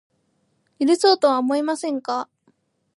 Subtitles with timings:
[0.79, 2.27] 許そうとは思いませんか